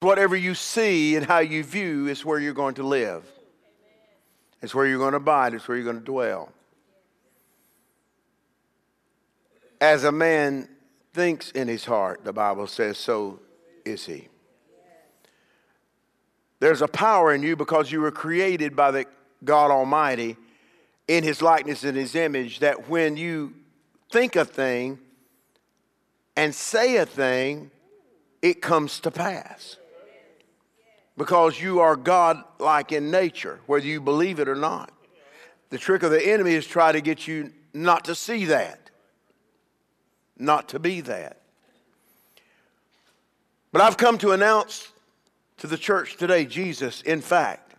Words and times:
whatever 0.00 0.34
you 0.34 0.54
see 0.54 1.16
and 1.16 1.26
how 1.26 1.38
you 1.40 1.62
view 1.62 2.08
is 2.08 2.24
where 2.24 2.38
you're 2.38 2.54
going 2.54 2.74
to 2.74 2.82
live. 2.82 3.24
It's 4.62 4.74
where 4.74 4.86
you're 4.86 4.98
going 4.98 5.12
to 5.12 5.18
abide, 5.18 5.54
it's 5.54 5.68
where 5.68 5.76
you're 5.76 5.84
going 5.84 5.98
to 5.98 6.04
dwell. 6.04 6.52
As 9.80 10.04
a 10.04 10.12
man 10.12 10.68
thinks 11.14 11.50
in 11.52 11.68
his 11.68 11.84
heart, 11.84 12.24
the 12.24 12.32
Bible 12.32 12.66
says, 12.66 12.98
so 12.98 13.40
is 13.84 14.04
he. 14.04 14.28
There's 16.60 16.82
a 16.82 16.88
power 16.88 17.32
in 17.32 17.42
you 17.42 17.56
because 17.56 17.90
you 17.90 18.02
were 18.02 18.10
created 18.10 18.76
by 18.76 18.90
the 18.90 19.06
God 19.42 19.70
Almighty 19.70 20.36
in 21.08 21.24
his 21.24 21.40
likeness 21.40 21.84
and 21.84 21.96
his 21.96 22.14
image 22.14 22.58
that 22.58 22.88
when 22.88 23.16
you 23.16 23.54
think 24.12 24.36
a 24.36 24.44
thing 24.44 24.98
and 26.36 26.54
say 26.54 26.96
a 26.96 27.06
thing, 27.06 27.70
it 28.42 28.60
comes 28.60 29.00
to 29.00 29.10
pass. 29.10 29.76
Because 31.20 31.60
you 31.60 31.80
are 31.80 31.96
God 31.96 32.42
like 32.58 32.92
in 32.92 33.10
nature, 33.10 33.60
whether 33.66 33.84
you 33.84 34.00
believe 34.00 34.40
it 34.40 34.48
or 34.48 34.54
not. 34.54 34.90
The 35.68 35.76
trick 35.76 36.02
of 36.02 36.10
the 36.10 36.26
enemy 36.26 36.54
is 36.54 36.66
try 36.66 36.92
to 36.92 37.02
get 37.02 37.28
you 37.28 37.52
not 37.74 38.06
to 38.06 38.14
see 38.14 38.46
that, 38.46 38.88
not 40.38 40.70
to 40.70 40.78
be 40.78 41.02
that. 41.02 41.42
But 43.70 43.82
I've 43.82 43.98
come 43.98 44.16
to 44.16 44.30
announce 44.30 44.90
to 45.58 45.66
the 45.66 45.76
church 45.76 46.16
today 46.16 46.46
Jesus, 46.46 47.02
in 47.02 47.20
fact, 47.20 47.74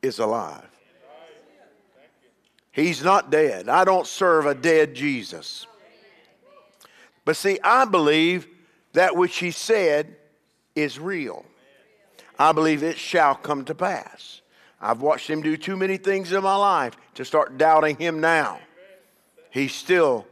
is 0.00 0.20
alive. 0.20 0.70
He's 2.70 3.02
not 3.02 3.32
dead. 3.32 3.68
I 3.68 3.84
don't 3.84 4.06
serve 4.06 4.46
a 4.46 4.54
dead 4.54 4.94
Jesus. 4.94 5.66
But 7.24 7.34
see, 7.34 7.58
I 7.64 7.84
believe 7.84 8.46
that 8.92 9.16
which 9.16 9.38
he 9.38 9.50
said 9.50 10.14
is 10.76 10.96
real. 10.96 11.44
I 12.40 12.52
believe 12.52 12.82
it 12.82 12.96
shall 12.96 13.34
come 13.34 13.66
to 13.66 13.74
pass. 13.74 14.40
I've 14.80 15.02
watched 15.02 15.28
him 15.28 15.42
do 15.42 15.58
too 15.58 15.76
many 15.76 15.98
things 15.98 16.32
in 16.32 16.42
my 16.42 16.56
life 16.56 16.96
to 17.16 17.24
start 17.26 17.58
doubting 17.58 17.96
him 17.96 18.22
now. 18.22 18.60
He's 19.50 19.74
still 19.74 20.26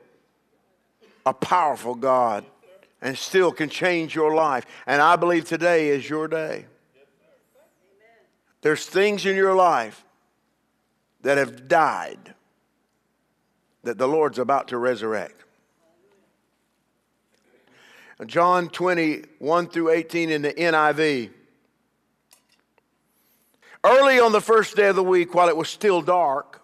a 1.26 1.34
powerful 1.34 1.94
God 1.94 2.46
and 3.02 3.16
still 3.16 3.52
can 3.52 3.68
change 3.68 4.14
your 4.14 4.34
life. 4.34 4.64
And 4.86 5.02
I 5.02 5.16
believe 5.16 5.44
today 5.44 5.90
is 5.90 6.08
your 6.08 6.28
day. 6.28 6.64
There's 8.62 8.86
things 8.86 9.26
in 9.26 9.36
your 9.36 9.54
life 9.54 10.02
that 11.20 11.36
have 11.36 11.68
died 11.68 12.32
that 13.82 13.98
the 13.98 14.08
Lord's 14.08 14.38
about 14.38 14.68
to 14.68 14.78
resurrect. 14.78 15.44
John 18.24 18.70
20, 18.70 19.24
1 19.40 19.68
through 19.68 19.90
18 19.90 20.30
in 20.30 20.40
the 20.40 20.54
NIV. 20.54 21.32
Early 23.84 24.18
on 24.20 24.32
the 24.32 24.40
first 24.40 24.76
day 24.76 24.88
of 24.88 24.96
the 24.96 25.02
week, 25.02 25.34
while 25.34 25.48
it 25.48 25.56
was 25.56 25.68
still 25.68 26.02
dark, 26.02 26.60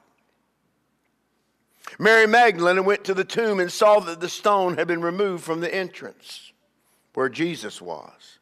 Mary 1.99 2.27
Magdalene 2.27 2.85
went 2.85 3.05
to 3.05 3.15
the 3.15 3.25
tomb 3.25 3.61
and 3.61 3.71
saw 3.71 4.01
that 4.01 4.21
the 4.21 4.29
stone 4.29 4.77
had 4.77 4.89
been 4.89 5.01
removed 5.01 5.45
from 5.45 5.61
the 5.61 5.73
entrance 5.73 6.53
where 7.15 7.29
Jesus 7.29 7.81
was. 7.81 8.39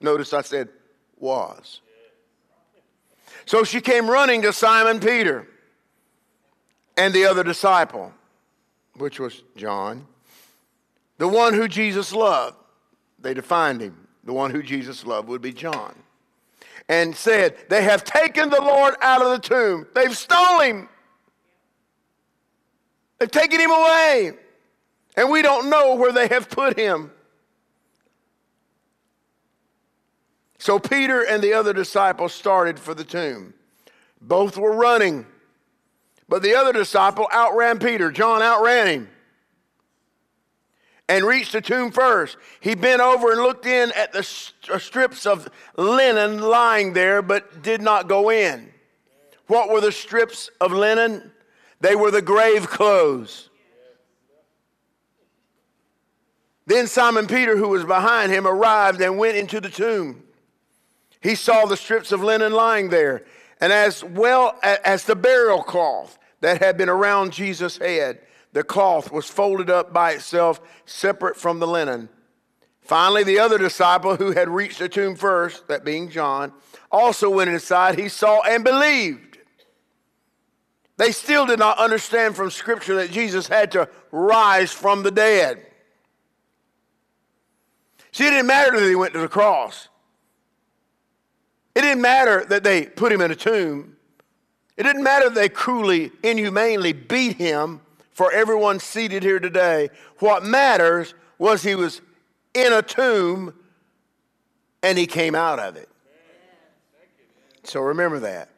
Notice 0.00 0.32
I 0.32 0.42
said 0.42 0.68
was. 1.18 1.80
So 3.46 3.64
she 3.64 3.80
came 3.80 4.08
running 4.08 4.42
to 4.42 4.52
Simon 4.52 5.00
Peter 5.00 5.48
and 6.96 7.12
the 7.12 7.26
other 7.26 7.42
disciple, 7.42 8.12
which 8.96 9.18
was 9.18 9.42
John, 9.56 10.06
the 11.18 11.28
one 11.28 11.54
who 11.54 11.68
Jesus 11.68 12.12
loved. 12.12 12.56
They 13.18 13.34
defined 13.34 13.80
him. 13.80 14.06
The 14.24 14.32
one 14.32 14.50
who 14.50 14.62
Jesus 14.62 15.06
loved 15.06 15.28
would 15.28 15.42
be 15.42 15.52
John. 15.52 15.94
And 16.88 17.16
said, 17.16 17.56
They 17.68 17.82
have 17.82 18.04
taken 18.04 18.48
the 18.50 18.60
Lord 18.60 18.94
out 19.00 19.22
of 19.22 19.30
the 19.30 19.38
tomb. 19.38 19.86
They've 19.94 20.16
stolen 20.16 20.68
him. 20.68 20.88
They've 23.18 23.30
taken 23.30 23.58
him 23.58 23.70
away. 23.70 24.32
And 25.16 25.30
we 25.30 25.42
don't 25.42 25.70
know 25.70 25.94
where 25.94 26.12
they 26.12 26.28
have 26.28 26.48
put 26.48 26.78
him. 26.78 27.10
So 30.58 30.78
Peter 30.78 31.22
and 31.22 31.42
the 31.42 31.54
other 31.54 31.72
disciple 31.72 32.28
started 32.28 32.78
for 32.78 32.94
the 32.94 33.04
tomb. 33.04 33.54
Both 34.20 34.56
were 34.56 34.74
running. 34.74 35.26
But 36.28 36.42
the 36.42 36.54
other 36.54 36.72
disciple 36.72 37.28
outran 37.32 37.78
Peter. 37.78 38.10
John 38.10 38.42
outran 38.42 38.86
him 38.86 39.08
and 41.08 41.24
reached 41.24 41.52
the 41.52 41.60
tomb 41.60 41.90
first. 41.90 42.36
He 42.60 42.74
bent 42.74 43.00
over 43.00 43.32
and 43.32 43.40
looked 43.42 43.66
in 43.66 43.92
at 43.92 44.12
the 44.12 44.26
uh, 44.72 44.78
strips 44.78 45.26
of 45.26 45.48
linen 45.76 46.40
lying 46.40 46.92
there, 46.92 47.22
but 47.22 47.62
did 47.62 47.80
not 47.80 48.08
go 48.08 48.30
in. 48.30 48.72
What 49.46 49.70
were 49.70 49.80
the 49.80 49.92
strips 49.92 50.50
of 50.60 50.72
linen? 50.72 51.30
They 51.80 51.94
were 51.94 52.10
the 52.10 52.22
grave 52.22 52.68
clothes. 52.68 53.50
Then 56.66 56.88
Simon 56.88 57.28
Peter, 57.28 57.56
who 57.56 57.68
was 57.68 57.84
behind 57.84 58.32
him, 58.32 58.46
arrived 58.46 59.00
and 59.00 59.18
went 59.18 59.36
into 59.36 59.60
the 59.60 59.68
tomb. 59.68 60.24
He 61.20 61.36
saw 61.36 61.66
the 61.66 61.76
strips 61.76 62.10
of 62.10 62.22
linen 62.22 62.52
lying 62.52 62.88
there 62.88 63.24
and 63.60 63.72
as 63.72 64.04
well 64.04 64.58
as 64.62 65.04
the 65.04 65.16
burial 65.16 65.62
cloth 65.62 66.18
that 66.40 66.60
had 66.60 66.76
been 66.76 66.88
around 66.88 67.32
Jesus' 67.32 67.78
head. 67.78 68.20
The 68.56 68.64
cloth 68.64 69.12
was 69.12 69.26
folded 69.26 69.68
up 69.68 69.92
by 69.92 70.12
itself, 70.12 70.62
separate 70.86 71.36
from 71.36 71.58
the 71.58 71.66
linen. 71.66 72.08
Finally, 72.80 73.22
the 73.22 73.38
other 73.38 73.58
disciple 73.58 74.16
who 74.16 74.32
had 74.32 74.48
reached 74.48 74.78
the 74.78 74.88
tomb 74.88 75.14
first, 75.14 75.68
that 75.68 75.84
being 75.84 76.08
John, 76.08 76.54
also 76.90 77.28
went 77.28 77.50
inside. 77.50 77.98
He 77.98 78.08
saw 78.08 78.40
and 78.44 78.64
believed. 78.64 79.36
They 80.96 81.12
still 81.12 81.44
did 81.44 81.58
not 81.58 81.76
understand 81.76 82.34
from 82.34 82.50
Scripture 82.50 82.94
that 82.94 83.10
Jesus 83.10 83.46
had 83.46 83.72
to 83.72 83.90
rise 84.10 84.72
from 84.72 85.02
the 85.02 85.10
dead. 85.10 85.58
See, 88.10 88.26
it 88.26 88.30
didn't 88.30 88.46
matter 88.46 88.80
that 88.80 88.88
he 88.88 88.94
went 88.94 89.12
to 89.12 89.20
the 89.20 89.28
cross. 89.28 89.88
It 91.74 91.82
didn't 91.82 92.00
matter 92.00 92.42
that 92.46 92.64
they 92.64 92.86
put 92.86 93.12
him 93.12 93.20
in 93.20 93.30
a 93.30 93.36
tomb. 93.36 93.98
It 94.78 94.84
didn't 94.84 95.02
matter 95.02 95.28
that 95.28 95.34
they 95.34 95.50
cruelly, 95.50 96.10
inhumanely 96.22 96.94
beat 96.94 97.36
him 97.36 97.82
for 98.16 98.32
everyone 98.32 98.80
seated 98.80 99.22
here 99.22 99.38
today. 99.38 99.90
What 100.20 100.42
matters 100.42 101.12
was 101.36 101.62
he 101.62 101.74
was 101.74 102.00
in 102.54 102.72
a 102.72 102.80
tomb 102.80 103.52
and 104.82 104.96
he 104.96 105.06
came 105.06 105.34
out 105.34 105.58
of 105.58 105.76
it. 105.76 105.90
So 107.64 107.82
remember 107.82 108.20
that. 108.20 108.48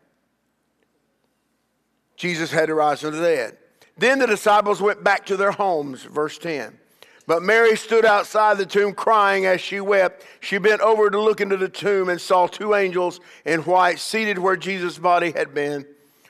Jesus 2.14 2.52
had 2.52 2.66
to 2.66 2.74
rise 2.74 3.00
from 3.00 3.16
the 3.16 3.20
dead. 3.20 3.58
Then 3.96 4.20
the 4.20 4.28
disciples 4.28 4.80
went 4.80 5.02
back 5.02 5.26
to 5.26 5.36
their 5.36 5.50
homes, 5.50 6.04
verse 6.04 6.38
10. 6.38 6.78
But 7.26 7.42
Mary 7.42 7.74
stood 7.74 8.04
outside 8.04 8.58
the 8.58 8.66
tomb 8.66 8.94
crying 8.94 9.44
as 9.44 9.60
she 9.60 9.80
wept. 9.80 10.24
She 10.38 10.58
bent 10.58 10.82
over 10.82 11.10
to 11.10 11.20
look 11.20 11.40
into 11.40 11.56
the 11.56 11.68
tomb 11.68 12.10
and 12.10 12.20
saw 12.20 12.46
two 12.46 12.76
angels 12.76 13.18
in 13.44 13.62
white 13.62 13.98
seated 13.98 14.38
where 14.38 14.56
Jesus' 14.56 14.98
body 14.98 15.32
had 15.32 15.52
been, 15.52 15.84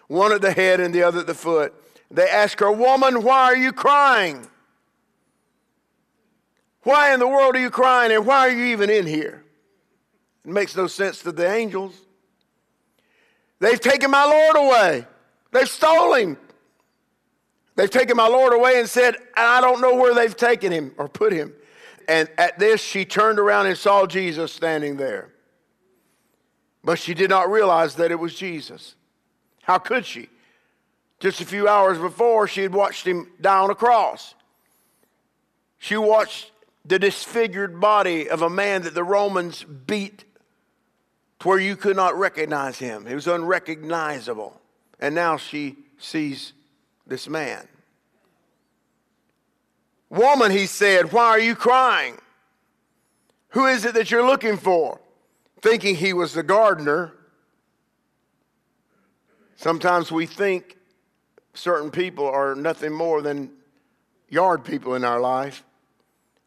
one 0.06 0.32
at 0.32 0.40
the 0.40 0.52
head 0.52 0.80
and 0.80 0.94
the 0.94 1.02
other 1.02 1.20
at 1.20 1.26
the 1.26 1.34
foot. 1.34 1.74
They 2.10 2.28
ask 2.28 2.58
her, 2.60 2.72
Woman, 2.72 3.22
why 3.22 3.44
are 3.44 3.56
you 3.56 3.72
crying? 3.72 4.46
Why 6.82 7.12
in 7.12 7.20
the 7.20 7.28
world 7.28 7.54
are 7.54 7.60
you 7.60 7.70
crying 7.70 8.12
and 8.12 8.24
why 8.24 8.48
are 8.48 8.50
you 8.50 8.66
even 8.66 8.88
in 8.88 9.06
here? 9.06 9.44
It 10.44 10.50
makes 10.50 10.74
no 10.74 10.86
sense 10.86 11.22
to 11.22 11.32
the 11.32 11.50
angels. 11.50 11.94
They've 13.58 13.80
taken 13.80 14.10
my 14.10 14.24
Lord 14.24 14.56
away. 14.56 15.06
They've 15.50 15.68
stolen 15.68 16.20
him. 16.30 16.38
They've 17.76 17.90
taken 17.90 18.16
my 18.16 18.26
Lord 18.26 18.52
away 18.52 18.80
and 18.80 18.88
said, 18.88 19.16
I 19.36 19.60
don't 19.60 19.80
know 19.80 19.94
where 19.96 20.14
they've 20.14 20.36
taken 20.36 20.72
him 20.72 20.92
or 20.98 21.08
put 21.08 21.32
him. 21.32 21.52
And 22.08 22.28
at 22.38 22.58
this, 22.58 22.80
she 22.80 23.04
turned 23.04 23.38
around 23.38 23.66
and 23.66 23.76
saw 23.76 24.06
Jesus 24.06 24.50
standing 24.50 24.96
there. 24.96 25.28
But 26.82 26.98
she 26.98 27.14
did 27.14 27.30
not 27.30 27.50
realize 27.50 27.96
that 27.96 28.10
it 28.10 28.18
was 28.18 28.34
Jesus. 28.34 28.94
How 29.62 29.78
could 29.78 30.06
she? 30.06 30.28
Just 31.20 31.40
a 31.40 31.44
few 31.44 31.66
hours 31.66 31.98
before, 31.98 32.46
she 32.46 32.62
had 32.62 32.72
watched 32.72 33.06
him 33.06 33.30
die 33.40 33.58
on 33.58 33.70
a 33.70 33.74
cross. 33.74 34.34
She 35.78 35.96
watched 35.96 36.52
the 36.84 36.98
disfigured 36.98 37.80
body 37.80 38.30
of 38.30 38.42
a 38.42 38.50
man 38.50 38.82
that 38.82 38.94
the 38.94 39.04
Romans 39.04 39.64
beat 39.64 40.24
to 41.40 41.48
where 41.48 41.58
you 41.58 41.76
could 41.76 41.96
not 41.96 42.18
recognize 42.18 42.78
him. 42.78 43.06
He 43.06 43.14
was 43.14 43.26
unrecognizable. 43.26 44.60
And 45.00 45.14
now 45.14 45.36
she 45.36 45.76
sees 45.98 46.52
this 47.06 47.28
man. 47.28 47.66
Woman, 50.10 50.50
he 50.50 50.66
said, 50.66 51.12
why 51.12 51.26
are 51.26 51.38
you 51.38 51.54
crying? 51.54 52.16
Who 53.50 53.66
is 53.66 53.84
it 53.84 53.94
that 53.94 54.10
you're 54.10 54.26
looking 54.26 54.56
for? 54.56 55.00
Thinking 55.60 55.96
he 55.96 56.12
was 56.12 56.32
the 56.32 56.42
gardener. 56.42 57.12
Sometimes 59.56 60.10
we 60.10 60.24
think 60.24 60.77
certain 61.58 61.90
people 61.90 62.26
are 62.26 62.54
nothing 62.54 62.92
more 62.92 63.20
than 63.20 63.50
yard 64.28 64.64
people 64.64 64.94
in 64.94 65.04
our 65.04 65.20
life, 65.20 65.64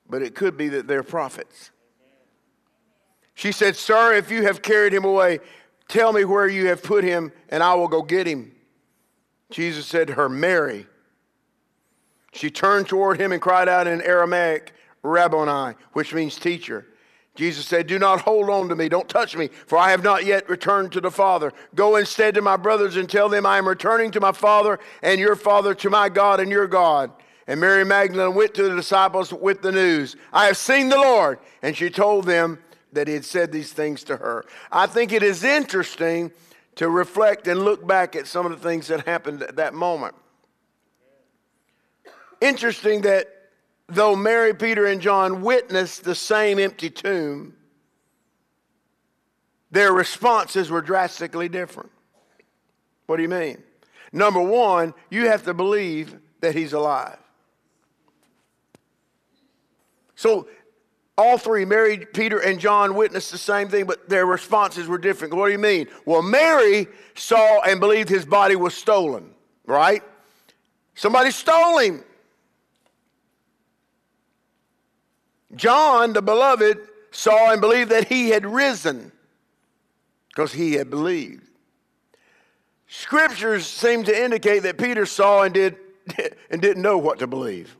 but 0.09 0.21
it 0.21 0.35
could 0.35 0.57
be 0.57 0.69
that 0.69 0.87
they're 0.87 1.03
prophets. 1.03 1.71
She 3.33 3.51
said, 3.51 3.75
Sir, 3.75 4.13
if 4.13 4.29
you 4.31 4.43
have 4.43 4.61
carried 4.61 4.93
him 4.93 5.03
away, 5.03 5.39
tell 5.87 6.13
me 6.13 6.25
where 6.25 6.47
you 6.47 6.67
have 6.67 6.83
put 6.83 7.03
him, 7.03 7.31
and 7.49 7.63
I 7.63 7.73
will 7.75 7.87
go 7.87 8.01
get 8.01 8.27
him. 8.27 8.51
Jesus 9.49 9.85
said 9.85 10.07
to 10.07 10.13
her, 10.13 10.29
Mary. 10.29 10.87
She 12.33 12.49
turned 12.49 12.87
toward 12.87 13.19
him 13.19 13.31
and 13.33 13.41
cried 13.41 13.67
out 13.67 13.87
in 13.87 14.01
Aramaic, 14.01 14.73
Rabboni, 15.03 15.75
which 15.93 16.13
means 16.13 16.37
teacher. 16.37 16.85
Jesus 17.35 17.65
said, 17.65 17.87
Do 17.87 17.97
not 17.97 18.21
hold 18.21 18.49
on 18.49 18.67
to 18.69 18.75
me, 18.75 18.89
don't 18.89 19.07
touch 19.07 19.37
me, 19.37 19.49
for 19.65 19.77
I 19.77 19.91
have 19.91 20.03
not 20.03 20.25
yet 20.25 20.49
returned 20.49 20.91
to 20.91 21.01
the 21.01 21.11
Father. 21.11 21.53
Go 21.75 21.95
instead 21.95 22.35
to 22.35 22.41
my 22.41 22.57
brothers 22.57 22.97
and 22.97 23.09
tell 23.09 23.29
them 23.29 23.45
I 23.45 23.57
am 23.57 23.67
returning 23.67 24.11
to 24.11 24.19
my 24.19 24.33
Father 24.33 24.79
and 25.01 25.19
your 25.19 25.35
Father, 25.35 25.73
to 25.75 25.89
my 25.89 26.09
God 26.09 26.39
and 26.39 26.51
your 26.51 26.67
God. 26.67 27.11
And 27.47 27.59
Mary 27.59 27.85
Magdalene 27.85 28.35
went 28.35 28.53
to 28.55 28.63
the 28.63 28.75
disciples 28.75 29.33
with 29.33 29.61
the 29.61 29.71
news 29.71 30.15
I 30.31 30.45
have 30.45 30.57
seen 30.57 30.89
the 30.89 30.97
Lord. 30.97 31.39
And 31.61 31.75
she 31.75 31.89
told 31.89 32.25
them 32.25 32.59
that 32.93 33.07
he 33.07 33.13
had 33.13 33.25
said 33.25 33.51
these 33.51 33.71
things 33.71 34.03
to 34.05 34.17
her. 34.17 34.45
I 34.71 34.85
think 34.85 35.11
it 35.11 35.23
is 35.23 35.43
interesting 35.43 36.31
to 36.75 36.89
reflect 36.89 37.47
and 37.47 37.63
look 37.63 37.85
back 37.85 38.15
at 38.15 38.27
some 38.27 38.45
of 38.45 38.51
the 38.51 38.57
things 38.57 38.87
that 38.87 39.05
happened 39.05 39.41
at 39.43 39.55
that 39.55 39.73
moment. 39.73 40.15
Interesting 42.41 43.01
that 43.01 43.40
though 43.91 44.15
Mary, 44.15 44.53
Peter, 44.53 44.85
and 44.85 45.01
John 45.01 45.41
witnessed 45.41 46.03
the 46.03 46.15
same 46.15 46.59
empty 46.59 46.89
tomb, 46.89 47.55
their 49.71 49.93
responses 49.93 50.69
were 50.69 50.81
drastically 50.81 51.49
different. 51.49 51.91
What 53.05 53.17
do 53.17 53.23
you 53.23 53.29
mean? 53.29 53.61
Number 54.11 54.41
one, 54.41 54.93
you 55.09 55.27
have 55.27 55.43
to 55.45 55.53
believe 55.53 56.17
that 56.41 56.55
he's 56.55 56.73
alive. 56.73 57.17
So, 60.15 60.47
all 61.17 61.37
three, 61.37 61.65
Mary, 61.65 62.05
Peter, 62.13 62.39
and 62.39 62.59
John, 62.59 62.95
witnessed 62.95 63.31
the 63.31 63.37
same 63.37 63.69
thing, 63.69 63.85
but 63.85 64.09
their 64.09 64.25
responses 64.25 64.87
were 64.87 64.97
different. 64.97 65.33
What 65.33 65.47
do 65.47 65.51
you 65.51 65.59
mean? 65.59 65.87
Well, 66.05 66.21
Mary 66.21 66.87
saw 67.15 67.61
and 67.61 67.79
believed 67.79 68.09
his 68.09 68.25
body 68.25 68.55
was 68.55 68.73
stolen, 68.73 69.31
right? 69.65 70.03
Somebody 70.95 71.31
stole 71.31 71.77
him. 71.79 72.03
John, 75.55 76.13
the 76.13 76.21
beloved, 76.21 76.77
saw 77.11 77.51
and 77.51 77.61
believed 77.61 77.91
that 77.91 78.07
he 78.07 78.29
had 78.29 78.45
risen 78.45 79.11
because 80.29 80.53
he 80.53 80.73
had 80.73 80.89
believed. 80.89 81.47
Scriptures 82.87 83.65
seem 83.65 84.03
to 84.03 84.23
indicate 84.23 84.63
that 84.63 84.77
Peter 84.77 85.05
saw 85.05 85.43
and 85.43 85.53
did 85.53 85.77
and 86.49 86.61
didn't 86.61 86.81
know 86.81 86.97
what 86.97 87.19
to 87.19 87.27
believe. 87.27 87.75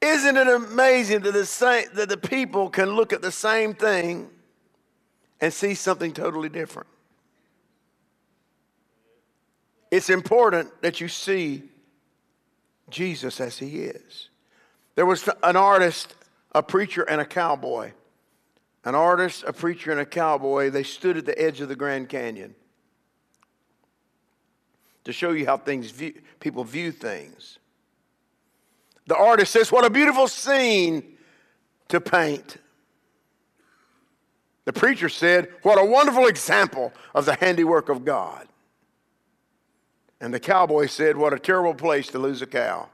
Isn't 0.00 0.36
it 0.36 0.46
amazing 0.46 1.20
that 1.20 1.32
the, 1.32 1.44
same, 1.44 1.86
that 1.94 2.08
the 2.08 2.16
people 2.16 2.70
can 2.70 2.90
look 2.90 3.12
at 3.12 3.20
the 3.20 3.32
same 3.32 3.74
thing 3.74 4.30
and 5.40 5.52
see 5.52 5.74
something 5.74 6.12
totally 6.12 6.48
different? 6.48 6.88
It's 9.90 10.10
important 10.10 10.70
that 10.82 11.00
you 11.00 11.08
see 11.08 11.64
Jesus 12.90 13.40
as 13.40 13.58
he 13.58 13.80
is. 13.80 14.27
There 14.98 15.06
was 15.06 15.28
an 15.44 15.54
artist, 15.54 16.16
a 16.50 16.60
preacher, 16.60 17.04
and 17.04 17.20
a 17.20 17.24
cowboy. 17.24 17.92
An 18.84 18.96
artist, 18.96 19.44
a 19.46 19.52
preacher, 19.52 19.92
and 19.92 20.00
a 20.00 20.04
cowboy, 20.04 20.70
they 20.70 20.82
stood 20.82 21.16
at 21.16 21.24
the 21.24 21.40
edge 21.40 21.60
of 21.60 21.68
the 21.68 21.76
Grand 21.76 22.08
Canyon 22.08 22.56
to 25.04 25.12
show 25.12 25.30
you 25.30 25.46
how 25.46 25.56
things 25.56 25.92
view, 25.92 26.14
people 26.40 26.64
view 26.64 26.90
things. 26.90 27.60
The 29.06 29.14
artist 29.14 29.52
says, 29.52 29.70
What 29.70 29.84
a 29.84 29.90
beautiful 29.90 30.26
scene 30.26 31.16
to 31.90 32.00
paint. 32.00 32.56
The 34.64 34.72
preacher 34.72 35.08
said, 35.08 35.48
What 35.62 35.78
a 35.78 35.84
wonderful 35.84 36.26
example 36.26 36.92
of 37.14 37.24
the 37.24 37.36
handiwork 37.36 37.88
of 37.88 38.04
God. 38.04 38.48
And 40.20 40.34
the 40.34 40.40
cowboy 40.40 40.86
said, 40.86 41.16
What 41.16 41.32
a 41.32 41.38
terrible 41.38 41.74
place 41.74 42.08
to 42.08 42.18
lose 42.18 42.42
a 42.42 42.48
cow. 42.48 42.88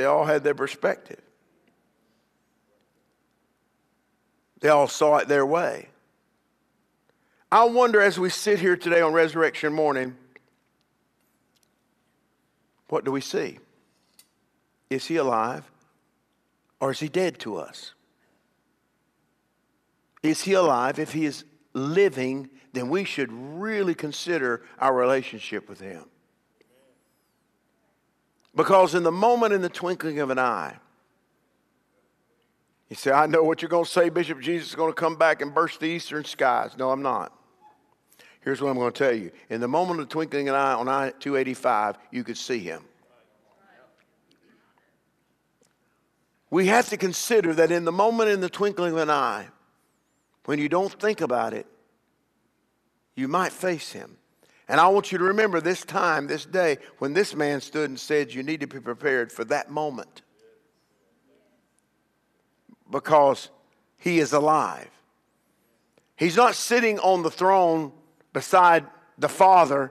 They 0.00 0.06
all 0.06 0.24
had 0.24 0.42
their 0.42 0.54
perspective. 0.54 1.20
They 4.60 4.70
all 4.70 4.88
saw 4.88 5.18
it 5.18 5.28
their 5.28 5.44
way. 5.44 5.90
I 7.52 7.64
wonder 7.64 8.00
as 8.00 8.18
we 8.18 8.30
sit 8.30 8.60
here 8.60 8.78
today 8.78 9.02
on 9.02 9.12
resurrection 9.12 9.74
morning, 9.74 10.16
what 12.88 13.04
do 13.04 13.12
we 13.12 13.20
see? 13.20 13.58
Is 14.88 15.04
he 15.04 15.16
alive 15.16 15.70
or 16.80 16.92
is 16.92 17.00
he 17.00 17.10
dead 17.10 17.38
to 17.40 17.58
us? 17.58 17.92
Is 20.22 20.40
he 20.44 20.54
alive? 20.54 20.98
If 20.98 21.12
he 21.12 21.26
is 21.26 21.44
living, 21.74 22.48
then 22.72 22.88
we 22.88 23.04
should 23.04 23.30
really 23.30 23.94
consider 23.94 24.62
our 24.78 24.94
relationship 24.94 25.68
with 25.68 25.80
him. 25.80 26.06
Because 28.54 28.94
in 28.94 29.02
the 29.02 29.12
moment, 29.12 29.52
in 29.52 29.62
the 29.62 29.68
twinkling 29.68 30.18
of 30.18 30.30
an 30.30 30.38
eye, 30.38 30.76
you 32.88 32.96
say, 32.96 33.12
I 33.12 33.26
know 33.26 33.44
what 33.44 33.62
you're 33.62 33.68
going 33.68 33.84
to 33.84 33.90
say, 33.90 34.08
Bishop. 34.08 34.40
Jesus 34.40 34.70
is 34.70 34.74
going 34.74 34.90
to 34.90 34.94
come 34.94 35.14
back 35.14 35.42
and 35.42 35.54
burst 35.54 35.78
the 35.78 35.86
eastern 35.86 36.24
skies. 36.24 36.76
No, 36.76 36.90
I'm 36.90 37.02
not. 37.02 37.32
Here's 38.40 38.60
what 38.60 38.70
I'm 38.70 38.76
going 38.76 38.92
to 38.92 38.98
tell 38.98 39.14
you. 39.14 39.30
In 39.48 39.60
the 39.60 39.68
moment 39.68 40.00
of 40.00 40.08
the 40.08 40.12
twinkling 40.12 40.48
of 40.48 40.54
an 40.54 40.60
eye 40.60 40.72
on 40.72 40.88
I 40.88 41.10
285, 41.10 41.96
you 42.10 42.24
could 42.24 42.36
see 42.36 42.58
him. 42.58 42.82
We 46.50 46.66
have 46.66 46.88
to 46.88 46.96
consider 46.96 47.54
that 47.54 47.70
in 47.70 47.84
the 47.84 47.92
moment 47.92 48.30
in 48.30 48.40
the 48.40 48.48
twinkling 48.48 48.92
of 48.92 48.98
an 48.98 49.10
eye, 49.10 49.46
when 50.46 50.58
you 50.58 50.68
don't 50.68 50.92
think 50.92 51.20
about 51.20 51.54
it, 51.54 51.66
you 53.14 53.28
might 53.28 53.52
face 53.52 53.92
him. 53.92 54.16
And 54.70 54.80
I 54.80 54.86
want 54.86 55.10
you 55.10 55.18
to 55.18 55.24
remember 55.24 55.60
this 55.60 55.84
time, 55.84 56.28
this 56.28 56.46
day, 56.46 56.78
when 57.00 57.12
this 57.12 57.34
man 57.34 57.60
stood 57.60 57.90
and 57.90 57.98
said, 57.98 58.32
You 58.32 58.44
need 58.44 58.60
to 58.60 58.68
be 58.68 58.78
prepared 58.78 59.32
for 59.32 59.44
that 59.46 59.68
moment. 59.68 60.22
Because 62.88 63.50
he 63.98 64.20
is 64.20 64.32
alive. 64.32 64.88
He's 66.14 66.36
not 66.36 66.54
sitting 66.54 67.00
on 67.00 67.24
the 67.24 67.32
throne 67.32 67.90
beside 68.32 68.86
the 69.18 69.28
Father, 69.28 69.90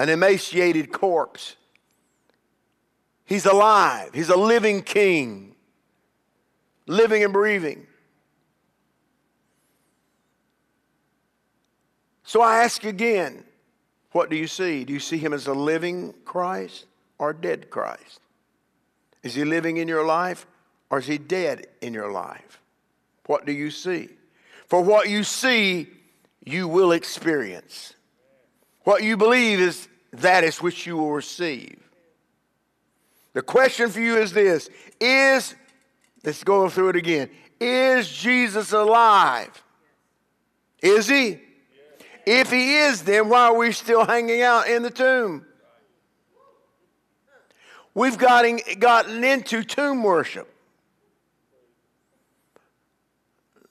an 0.00 0.08
emaciated 0.08 0.90
corpse. 0.92 1.54
He's 3.24 3.46
alive, 3.46 4.10
he's 4.14 4.30
a 4.30 4.36
living 4.36 4.82
king, 4.82 5.54
living 6.88 7.22
and 7.22 7.32
breathing. 7.32 7.86
So 12.28 12.42
I 12.42 12.62
ask 12.62 12.84
again, 12.84 13.42
what 14.12 14.28
do 14.28 14.36
you 14.36 14.48
see? 14.48 14.84
Do 14.84 14.92
you 14.92 15.00
see 15.00 15.16
him 15.16 15.32
as 15.32 15.46
a 15.46 15.54
living 15.54 16.12
Christ 16.26 16.84
or 17.16 17.32
dead 17.32 17.70
Christ? 17.70 18.20
Is 19.22 19.34
he 19.34 19.46
living 19.46 19.78
in 19.78 19.88
your 19.88 20.04
life 20.04 20.46
or 20.90 20.98
is 20.98 21.06
he 21.06 21.16
dead 21.16 21.68
in 21.80 21.94
your 21.94 22.12
life? 22.12 22.60
What 23.24 23.46
do 23.46 23.52
you 23.52 23.70
see? 23.70 24.10
For 24.66 24.82
what 24.82 25.08
you 25.08 25.24
see, 25.24 25.88
you 26.44 26.68
will 26.68 26.92
experience. 26.92 27.94
What 28.84 29.02
you 29.02 29.16
believe 29.16 29.58
is 29.58 29.88
that 30.12 30.44
is 30.44 30.60
which 30.60 30.86
you 30.86 30.98
will 30.98 31.12
receive. 31.12 31.80
The 33.32 33.40
question 33.40 33.88
for 33.88 34.00
you 34.00 34.18
is 34.18 34.34
this 34.34 34.68
Is, 35.00 35.54
let's 36.24 36.44
go 36.44 36.68
through 36.68 36.90
it 36.90 36.96
again, 36.96 37.30
is 37.58 38.06
Jesus 38.06 38.72
alive? 38.72 39.62
Is 40.82 41.08
he? 41.08 41.47
If 42.30 42.50
he 42.50 42.76
is, 42.76 43.04
then 43.04 43.30
why 43.30 43.46
are 43.46 43.56
we 43.56 43.72
still 43.72 44.04
hanging 44.04 44.42
out 44.42 44.68
in 44.68 44.82
the 44.82 44.90
tomb? 44.90 45.46
We've 47.94 48.18
gotten, 48.18 48.60
gotten 48.78 49.24
into 49.24 49.64
tomb 49.64 50.02
worship. 50.02 50.46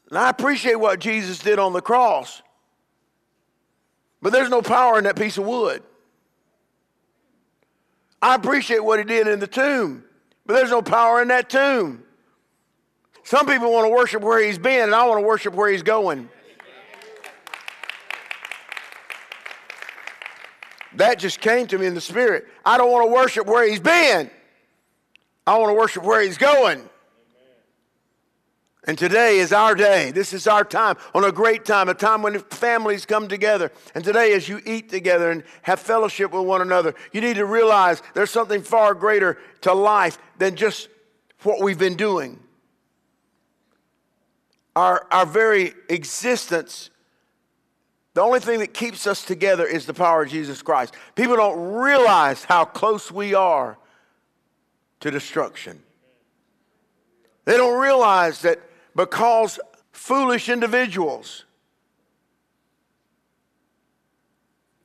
And 0.09 0.17
I 0.17 0.31
appreciate 0.31 0.79
what 0.79 0.97
Jesus 0.99 1.37
did 1.37 1.59
on 1.59 1.71
the 1.71 1.81
cross, 1.81 2.41
but 4.23 4.33
there's 4.33 4.49
no 4.49 4.63
power 4.63 4.97
in 4.97 5.03
that 5.03 5.17
piece 5.17 5.37
of 5.37 5.45
wood. 5.45 5.83
I 8.23 8.33
appreciate 8.33 8.83
what 8.83 8.97
he 8.97 9.05
did 9.05 9.27
in 9.27 9.39
the 9.39 9.45
tomb, 9.45 10.03
but 10.47 10.55
there's 10.55 10.71
no 10.71 10.81
power 10.81 11.21
in 11.21 11.27
that 11.27 11.47
tomb. 11.47 12.01
Some 13.23 13.45
people 13.45 13.71
want 13.71 13.85
to 13.85 13.91
worship 13.91 14.23
where 14.23 14.43
he's 14.43 14.57
been, 14.57 14.85
and 14.85 14.95
I 14.95 15.05
want 15.05 15.21
to 15.21 15.27
worship 15.27 15.53
where 15.53 15.69
he's 15.69 15.83
going. 15.83 16.29
That 20.97 21.19
just 21.19 21.39
came 21.39 21.67
to 21.67 21.77
me 21.77 21.85
in 21.85 21.93
the 21.93 22.01
spirit. 22.01 22.47
I 22.65 22.77
don't 22.77 22.91
want 22.91 23.07
to 23.07 23.13
worship 23.13 23.47
where 23.47 23.67
he's 23.67 23.79
been. 23.79 24.29
I 25.45 25.57
want 25.57 25.69
to 25.69 25.73
worship 25.73 26.03
where 26.03 26.21
he's 26.21 26.37
going. 26.37 26.87
And 28.87 28.97
today 28.97 29.39
is 29.39 29.51
our 29.51 29.75
day. 29.75 30.11
This 30.11 30.33
is 30.33 30.47
our 30.47 30.63
time, 30.63 30.95
on 31.13 31.25
a 31.25 31.31
great 31.31 31.65
time, 31.65 31.89
a 31.89 31.93
time 31.93 32.21
when 32.21 32.39
families 32.39 33.05
come 33.05 33.27
together. 33.27 33.71
And 33.93 34.03
today, 34.03 34.33
as 34.33 34.47
you 34.47 34.61
eat 34.65 34.89
together 34.89 35.29
and 35.29 35.43
have 35.63 35.79
fellowship 35.79 36.31
with 36.31 36.45
one 36.45 36.61
another, 36.61 36.95
you 37.11 37.19
need 37.19 37.35
to 37.35 37.45
realize 37.45 38.01
there's 38.13 38.31
something 38.31 38.61
far 38.61 38.93
greater 38.93 39.37
to 39.61 39.73
life 39.73 40.17
than 40.37 40.55
just 40.55 40.87
what 41.43 41.61
we've 41.61 41.77
been 41.77 41.97
doing. 41.97 42.39
Our, 44.75 45.05
our 45.11 45.25
very 45.25 45.73
existence, 45.89 46.89
the 48.17 48.23
only 48.23 48.39
thing 48.39 48.61
that 48.61 48.73
keeps 48.73 49.05
us 49.05 49.23
together 49.23 49.63
is 49.67 49.85
the 49.85 49.93
power 49.93 50.23
of 50.23 50.29
Jesus 50.31 50.63
Christ. 50.63 50.95
People 51.13 51.35
don't 51.35 51.75
realize 51.75 52.43
how 52.45 52.65
close 52.65 53.11
we 53.11 53.35
are 53.35 53.77
to 55.01 55.11
destruction. 55.11 55.83
They 57.45 57.57
don't 57.57 57.79
realize 57.79 58.41
that 58.41 58.59
because 58.95 59.59
foolish 59.91 60.49
individuals 60.49 61.45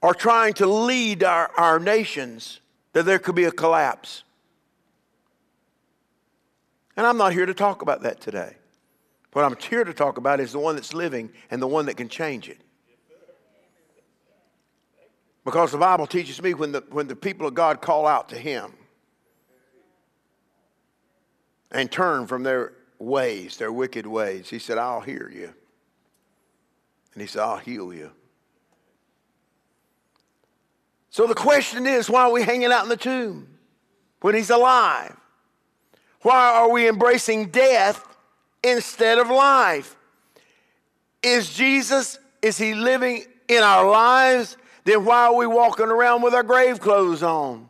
are 0.03 0.13
trying 0.13 0.53
to 0.53 0.67
lead 0.67 1.25
our, 1.25 1.51
our 1.57 1.79
nations, 1.79 2.61
that 2.93 3.07
there 3.07 3.19
could 3.19 3.35
be 3.35 3.45
a 3.45 3.51
collapse. 3.51 4.25
And 6.99 7.07
I'm 7.07 7.17
not 7.17 7.33
here 7.33 7.47
to 7.47 7.55
talk 7.55 7.81
about 7.81 8.03
that 8.03 8.21
today. 8.21 8.57
What 9.33 9.47
I'm 9.47 9.57
here 9.57 9.85
to 9.85 9.95
talk 9.95 10.19
about 10.19 10.39
is 10.39 10.53
the 10.53 10.59
one 10.59 10.75
that's 10.75 10.93
living 10.93 11.31
and 11.51 11.63
the 11.63 11.67
one 11.67 11.87
that 11.87 11.97
can 11.97 12.11
change 12.11 12.51
it. 12.51 12.61
Because 15.45 15.73
the 15.73 15.79
Bible 15.79 16.07
teaches 16.07 16.41
me 16.41 16.55
when 16.55 16.73
the, 16.73 16.85
when 16.91 17.09
the 17.09 17.17
people 17.17 17.47
of 17.47 17.55
God 17.55 17.81
call 17.81 18.07
out 18.07 18.29
to 18.29 18.37
Him 18.37 18.73
and 21.71 21.91
turn 21.91 22.27
from 22.27 22.43
their 22.43 22.75
ways, 22.99 23.57
their 23.57 23.73
wicked 23.73 24.07
ways, 24.07 24.49
He 24.49 24.59
said, 24.59 24.79
I'll 24.79 25.01
hear 25.01 25.31
you. 25.35 25.53
And 27.15 27.21
He 27.21 27.27
said, 27.27 27.43
I'll 27.43 27.59
heal 27.59 27.93
you. 27.93 28.13
So 31.11 31.27
the 31.27 31.35
question 31.35 31.87
is 31.87 32.09
why 32.09 32.23
are 32.23 32.33
we 32.33 32.43
hanging 32.43 32.73
out 32.73 32.85
in 32.85 32.89
the 32.89 32.97
tomb 32.97 33.49
when 34.21 34.35
He's 34.35 34.51
alive? 34.51 35.17
Why 36.23 36.55
are 36.55 36.71
we 36.71 36.89
embracing 36.89 37.47
death 37.47 38.07
instead 38.63 39.19
of 39.19 39.29
life? 39.29 39.97
Is 41.23 41.53
Jesus, 41.53 42.19
is 42.41 42.57
he 42.57 42.75
living 42.75 43.25
in 43.49 43.63
our 43.63 43.89
lives? 43.89 44.57
Then 44.85 45.05
why 45.05 45.27
are 45.27 45.35
we 45.35 45.47
walking 45.47 45.87
around 45.87 46.23
with 46.23 46.35
our 46.35 46.43
grave 46.43 46.81
clothes 46.81 47.23
on? 47.23 47.69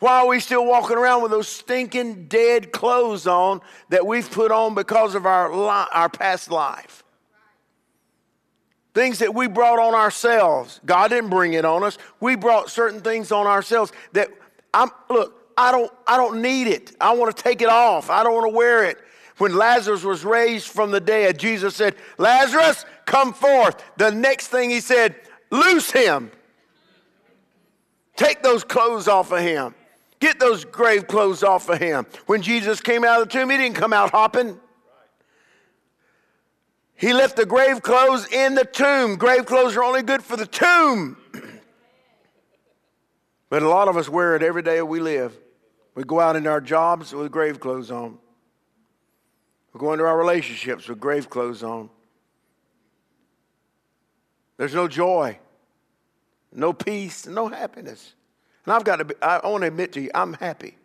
Why 0.00 0.20
are 0.20 0.28
we 0.28 0.38
still 0.38 0.64
walking 0.64 0.96
around 0.96 1.22
with 1.22 1.32
those 1.32 1.48
stinking 1.48 2.26
dead 2.26 2.70
clothes 2.70 3.26
on 3.26 3.60
that 3.88 4.06
we've 4.06 4.30
put 4.30 4.52
on 4.52 4.74
because 4.74 5.14
of 5.14 5.26
our, 5.26 5.54
li- 5.54 5.88
our 5.92 6.08
past 6.08 6.50
life? 6.50 7.02
Things 8.94 9.18
that 9.18 9.34
we 9.34 9.48
brought 9.48 9.78
on 9.78 9.94
ourselves. 9.94 10.80
God 10.86 11.08
didn't 11.08 11.30
bring 11.30 11.52
it 11.52 11.64
on 11.64 11.82
us. 11.82 11.98
We 12.20 12.36
brought 12.36 12.70
certain 12.70 13.00
things 13.00 13.32
on 13.32 13.46
ourselves 13.46 13.92
that 14.12 14.28
I'm 14.72 14.90
look, 15.08 15.52
I 15.56 15.72
don't, 15.72 15.92
I 16.06 16.16
don't 16.16 16.40
need 16.40 16.68
it. 16.68 16.94
I 17.00 17.12
want 17.14 17.36
to 17.36 17.42
take 17.42 17.62
it 17.62 17.68
off. 17.68 18.10
I 18.10 18.22
don't 18.22 18.34
want 18.34 18.52
to 18.52 18.56
wear 18.56 18.84
it. 18.84 18.98
When 19.38 19.56
Lazarus 19.56 20.02
was 20.02 20.24
raised 20.24 20.68
from 20.68 20.90
the 20.90 21.00
dead, 21.00 21.38
Jesus 21.38 21.74
said, 21.76 21.94
Lazarus, 22.18 22.84
come 23.06 23.32
forth. 23.32 23.82
The 23.96 24.10
next 24.10 24.48
thing 24.48 24.70
he 24.70 24.80
said, 24.80 25.14
loose 25.50 25.90
him. 25.90 26.30
Take 28.16 28.42
those 28.42 28.64
clothes 28.64 29.06
off 29.06 29.30
of 29.30 29.40
him. 29.40 29.74
Get 30.18 30.40
those 30.40 30.64
grave 30.64 31.06
clothes 31.06 31.44
off 31.44 31.68
of 31.68 31.78
him. 31.78 32.06
When 32.26 32.42
Jesus 32.42 32.80
came 32.80 33.04
out 33.04 33.22
of 33.22 33.28
the 33.28 33.32
tomb, 33.32 33.50
he 33.50 33.56
didn't 33.56 33.76
come 33.76 33.92
out 33.92 34.10
hopping. 34.10 34.58
He 36.96 37.12
left 37.12 37.36
the 37.36 37.46
grave 37.46 37.80
clothes 37.80 38.26
in 38.26 38.56
the 38.56 38.64
tomb. 38.64 39.14
Grave 39.14 39.46
clothes 39.46 39.76
are 39.76 39.84
only 39.84 40.02
good 40.02 40.20
for 40.20 40.36
the 40.36 40.46
tomb. 40.46 41.16
but 43.48 43.62
a 43.62 43.68
lot 43.68 43.86
of 43.86 43.96
us 43.96 44.08
wear 44.08 44.34
it 44.34 44.42
every 44.42 44.62
day 44.62 44.82
we 44.82 44.98
live. 44.98 45.38
We 45.94 46.02
go 46.02 46.18
out 46.18 46.34
into 46.34 46.50
our 46.50 46.60
jobs 46.60 47.12
with 47.12 47.30
grave 47.30 47.60
clothes 47.60 47.92
on. 47.92 48.18
We 49.72 49.80
go 49.80 49.92
into 49.92 50.04
our 50.04 50.16
relationships 50.16 50.88
with 50.88 51.00
grave 51.00 51.28
clothes 51.28 51.62
on. 51.62 51.90
There's 54.56 54.74
no 54.74 54.88
joy, 54.88 55.38
no 56.52 56.72
peace, 56.72 57.26
no 57.26 57.48
happiness. 57.48 58.14
And 58.64 58.72
I've 58.72 58.84
got 58.84 58.96
to 58.96 59.04
be, 59.04 59.14
I 59.22 59.46
want 59.46 59.62
to 59.62 59.68
admit 59.68 59.92
to 59.92 60.00
you, 60.00 60.10
I'm 60.14 60.32
happy. 60.34 60.76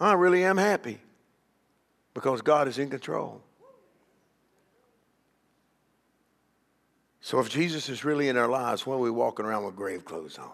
I 0.00 0.12
really 0.12 0.44
am 0.44 0.56
happy 0.56 1.00
because 2.12 2.42
God 2.42 2.68
is 2.68 2.78
in 2.78 2.90
control. 2.90 3.40
So 7.20 7.38
if 7.38 7.48
Jesus 7.48 7.88
is 7.88 8.04
really 8.04 8.28
in 8.28 8.36
our 8.36 8.48
lives, 8.48 8.84
why 8.84 8.94
are 8.94 8.98
we 8.98 9.10
walking 9.10 9.46
around 9.46 9.64
with 9.64 9.76
grave 9.76 10.04
clothes 10.04 10.36
on? 10.36 10.50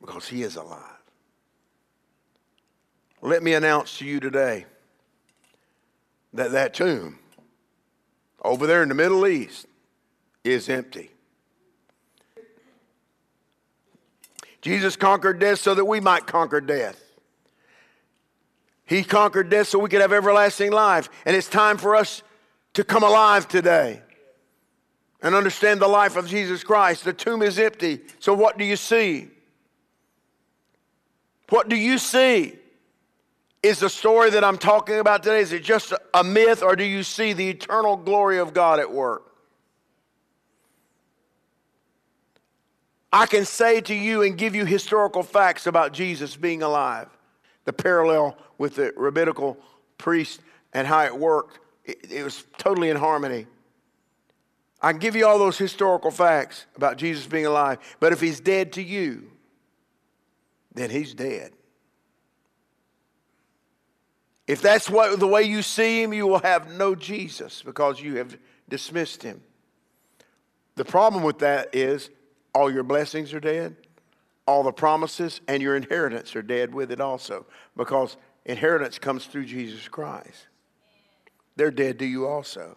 because 0.00 0.26
he 0.26 0.42
is 0.42 0.56
alive. 0.56 0.99
Let 3.22 3.42
me 3.42 3.54
announce 3.54 3.98
to 3.98 4.04
you 4.04 4.18
today 4.18 4.64
that 6.32 6.52
that 6.52 6.74
tomb 6.74 7.18
over 8.42 8.66
there 8.66 8.82
in 8.82 8.88
the 8.88 8.94
Middle 8.94 9.26
East 9.26 9.66
is 10.42 10.68
empty. 10.68 11.10
Jesus 14.62 14.96
conquered 14.96 15.38
death 15.38 15.58
so 15.58 15.74
that 15.74 15.84
we 15.84 16.00
might 16.00 16.26
conquer 16.26 16.60
death. 16.60 17.02
He 18.84 19.04
conquered 19.04 19.50
death 19.50 19.68
so 19.68 19.78
we 19.78 19.88
could 19.88 20.00
have 20.00 20.12
everlasting 20.12 20.72
life. 20.72 21.08
And 21.24 21.36
it's 21.36 21.48
time 21.48 21.76
for 21.76 21.94
us 21.94 22.22
to 22.74 22.84
come 22.84 23.02
alive 23.02 23.48
today 23.48 24.02
and 25.22 25.34
understand 25.34 25.80
the 25.80 25.88
life 25.88 26.16
of 26.16 26.26
Jesus 26.26 26.64
Christ. 26.64 27.04
The 27.04 27.12
tomb 27.12 27.42
is 27.42 27.58
empty. 27.58 28.00
So, 28.18 28.34
what 28.34 28.58
do 28.58 28.64
you 28.64 28.76
see? 28.76 29.28
What 31.50 31.68
do 31.68 31.76
you 31.76 31.98
see? 31.98 32.59
Is 33.62 33.80
the 33.80 33.90
story 33.90 34.30
that 34.30 34.42
I'm 34.42 34.56
talking 34.56 34.98
about 34.98 35.22
today, 35.22 35.40
is 35.40 35.52
it 35.52 35.62
just 35.62 35.92
a 36.14 36.24
myth, 36.24 36.62
or 36.62 36.76
do 36.76 36.84
you 36.84 37.02
see 37.02 37.34
the 37.34 37.50
eternal 37.50 37.96
glory 37.96 38.38
of 38.38 38.54
God 38.54 38.80
at 38.80 38.90
work? 38.90 39.34
I 43.12 43.26
can 43.26 43.44
say 43.44 43.80
to 43.82 43.94
you 43.94 44.22
and 44.22 44.38
give 44.38 44.54
you 44.54 44.64
historical 44.64 45.22
facts 45.22 45.66
about 45.66 45.92
Jesus 45.92 46.36
being 46.36 46.62
alive. 46.62 47.08
The 47.64 47.72
parallel 47.72 48.38
with 48.56 48.76
the 48.76 48.94
rabbinical 48.96 49.58
priest 49.98 50.40
and 50.72 50.86
how 50.86 51.04
it 51.04 51.16
worked, 51.16 51.58
it, 51.84 52.10
it 52.10 52.22
was 52.22 52.44
totally 52.56 52.88
in 52.88 52.96
harmony. 52.96 53.46
I 54.80 54.92
can 54.92 55.00
give 55.00 55.16
you 55.16 55.26
all 55.26 55.38
those 55.38 55.58
historical 55.58 56.10
facts 56.10 56.64
about 56.76 56.96
Jesus 56.96 57.26
being 57.26 57.46
alive, 57.46 57.78
but 57.98 58.12
if 58.12 58.20
he's 58.20 58.40
dead 58.40 58.72
to 58.74 58.82
you, 58.82 59.30
then 60.74 60.88
he's 60.88 61.12
dead. 61.12 61.52
If 64.50 64.60
that's 64.60 64.90
what, 64.90 65.20
the 65.20 65.28
way 65.28 65.44
you 65.44 65.62
see 65.62 66.02
him, 66.02 66.12
you 66.12 66.26
will 66.26 66.40
have 66.40 66.72
no 66.72 66.96
Jesus 66.96 67.62
because 67.62 68.00
you 68.00 68.16
have 68.16 68.36
dismissed 68.68 69.22
him. 69.22 69.40
The 70.74 70.84
problem 70.84 71.22
with 71.22 71.38
that 71.38 71.72
is 71.72 72.10
all 72.52 72.68
your 72.68 72.82
blessings 72.82 73.32
are 73.32 73.38
dead, 73.38 73.76
all 74.46 74.64
the 74.64 74.72
promises, 74.72 75.40
and 75.46 75.62
your 75.62 75.76
inheritance 75.76 76.34
are 76.34 76.42
dead 76.42 76.74
with 76.74 76.90
it 76.90 77.00
also 77.00 77.46
because 77.76 78.16
inheritance 78.44 78.98
comes 78.98 79.26
through 79.26 79.44
Jesus 79.44 79.86
Christ. 79.86 80.48
They're 81.54 81.70
dead 81.70 82.00
to 82.00 82.04
you 82.04 82.26
also. 82.26 82.76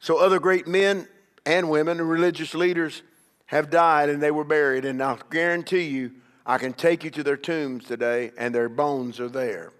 So, 0.00 0.16
other 0.16 0.40
great 0.40 0.66
men 0.66 1.08
and 1.44 1.68
women 1.68 2.00
and 2.00 2.08
religious 2.08 2.54
leaders 2.54 3.02
have 3.44 3.68
died 3.68 4.08
and 4.08 4.22
they 4.22 4.30
were 4.30 4.44
buried, 4.44 4.86
and 4.86 5.02
I'll 5.02 5.20
guarantee 5.28 5.88
you 5.88 6.12
I 6.46 6.56
can 6.56 6.72
take 6.72 7.04
you 7.04 7.10
to 7.10 7.22
their 7.22 7.36
tombs 7.36 7.84
today, 7.84 8.32
and 8.38 8.54
their 8.54 8.70
bones 8.70 9.20
are 9.20 9.28
there. 9.28 9.72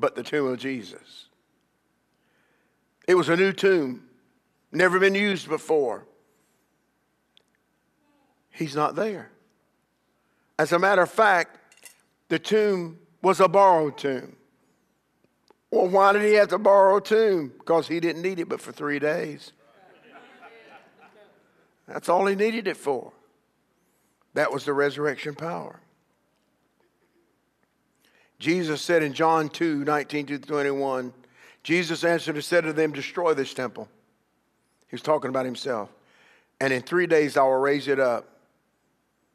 But 0.00 0.14
the 0.14 0.22
tomb 0.22 0.46
of 0.46 0.58
Jesus. 0.58 1.26
It 3.06 3.14
was 3.14 3.28
a 3.28 3.36
new 3.36 3.52
tomb, 3.52 4.04
never 4.72 4.98
been 4.98 5.14
used 5.14 5.48
before. 5.48 6.06
He's 8.50 8.74
not 8.74 8.94
there. 8.94 9.30
As 10.58 10.72
a 10.72 10.78
matter 10.78 11.02
of 11.02 11.10
fact, 11.10 11.58
the 12.28 12.38
tomb 12.38 12.98
was 13.20 13.40
a 13.40 13.48
borrowed 13.48 13.98
tomb. 13.98 14.36
Well, 15.70 15.88
why 15.88 16.12
did 16.12 16.22
he 16.22 16.32
have 16.34 16.48
to 16.48 16.58
borrow 16.58 16.96
a 16.96 17.00
tomb? 17.00 17.52
Because 17.58 17.86
he 17.86 18.00
didn't 18.00 18.22
need 18.22 18.40
it 18.40 18.48
but 18.48 18.60
for 18.60 18.72
three 18.72 18.98
days. 18.98 19.52
That's 21.86 22.08
all 22.08 22.26
he 22.26 22.36
needed 22.36 22.68
it 22.68 22.76
for. 22.76 23.12
That 24.34 24.52
was 24.52 24.64
the 24.64 24.72
resurrection 24.72 25.34
power. 25.34 25.80
Jesus 28.40 28.80
said 28.80 29.02
in 29.02 29.12
John 29.12 29.50
2 29.50 29.84
19 29.84 30.26
to 30.26 30.38
21, 30.38 31.12
Jesus 31.62 32.02
answered 32.02 32.34
and 32.34 32.44
said 32.44 32.64
to 32.64 32.72
them, 32.72 32.90
Destroy 32.90 33.34
this 33.34 33.54
temple. 33.54 33.86
He 34.88 34.94
was 34.94 35.02
talking 35.02 35.28
about 35.28 35.44
himself. 35.44 35.90
And 36.58 36.72
in 36.72 36.82
three 36.82 37.06
days 37.06 37.36
I 37.36 37.42
will 37.42 37.58
raise 37.58 37.86
it 37.86 38.00
up. 38.00 38.26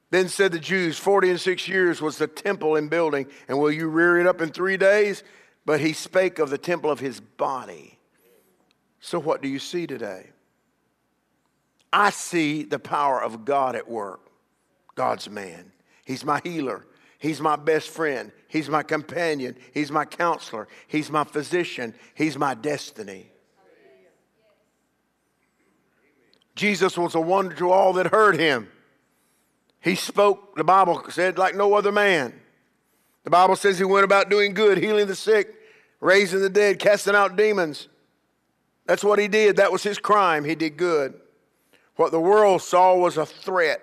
Then 0.10 0.28
said 0.28 0.52
the 0.52 0.60
Jews, 0.60 0.98
40 0.98 1.30
and 1.30 1.40
six 1.40 1.68
years 1.68 2.02
was 2.02 2.18
the 2.18 2.28
temple 2.28 2.76
in 2.76 2.88
building, 2.88 3.28
and 3.48 3.60
will 3.60 3.72
you 3.72 3.88
rear 3.88 4.20
it 4.20 4.28
up 4.28 4.42
in 4.42 4.50
three 4.50 4.78
days? 4.78 5.24
But 5.66 5.80
he 5.80 5.94
spake 5.94 6.40
of 6.40 6.50
the 6.50 6.58
temple 6.58 6.92
of 6.92 7.00
his 7.00 7.20
body. 7.20 7.98
So 9.00 9.20
what 9.20 9.42
do 9.42 9.48
you 9.48 9.60
see 9.60 9.86
today? 9.86 10.30
I 11.94 12.10
see 12.10 12.64
the 12.64 12.80
power 12.80 13.22
of 13.22 13.46
God 13.46 13.76
at 13.76 13.88
work. 13.88 14.22
God's 14.96 15.30
man. 15.30 15.72
He's 16.06 16.26
my 16.26 16.42
healer. 16.44 16.86
He's 17.26 17.42
my 17.42 17.56
best 17.56 17.90
friend. 17.90 18.32
He's 18.48 18.70
my 18.70 18.84
companion. 18.84 19.58
He's 19.74 19.92
my 19.92 20.06
counselor. 20.06 20.68
He's 20.88 21.10
my 21.10 21.24
physician. 21.24 21.96
He's 22.14 22.38
my 22.38 22.54
destiny. 22.54 23.32
Jesus 26.54 26.96
was 26.96 27.16
a 27.16 27.20
wonder 27.20 27.56
to 27.56 27.72
all 27.72 27.94
that 27.94 28.12
heard 28.12 28.38
him. 28.38 28.70
He 29.82 29.96
spoke, 29.96 30.56
the 30.56 30.64
Bible 30.64 31.04
said, 31.10 31.40
like 31.40 31.56
no 31.56 31.74
other 31.74 31.92
man. 31.92 32.32
The 33.24 33.32
Bible 33.32 33.56
says 33.56 33.80
he 33.80 33.86
went 33.86 34.06
about 34.06 34.30
doing 34.30 34.54
good, 34.54 34.78
healing 34.78 35.08
the 35.08 35.16
sick, 35.16 35.52
raising 36.02 36.42
the 36.42 36.50
dead, 36.50 36.78
casting 36.78 37.16
out 37.16 37.36
demons. 37.36 37.88
That's 38.86 39.04
what 39.04 39.18
he 39.18 39.28
did. 39.28 39.56
That 39.56 39.72
was 39.72 39.82
his 39.82 39.98
crime. 39.98 40.44
He 40.44 40.54
did 40.54 40.78
good. 40.78 41.20
What 41.96 42.12
the 42.12 42.22
world 42.22 42.62
saw 42.62 42.96
was 42.96 43.18
a 43.18 43.26
threat 43.26 43.82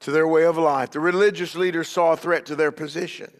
to 0.00 0.10
their 0.10 0.28
way 0.28 0.44
of 0.44 0.58
life. 0.58 0.90
The 0.90 1.00
religious 1.00 1.54
leaders 1.54 1.88
saw 1.88 2.12
a 2.12 2.16
threat 2.16 2.46
to 2.46 2.56
their 2.56 2.72
position. 2.72 3.32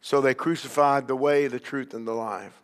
So 0.00 0.20
they 0.20 0.34
crucified 0.34 1.08
the 1.08 1.16
way, 1.16 1.46
the 1.46 1.60
truth, 1.60 1.94
and 1.94 2.06
the 2.06 2.12
life. 2.12 2.60